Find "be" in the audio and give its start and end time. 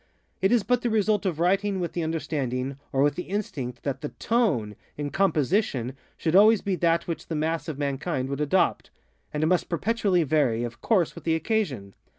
6.63-6.75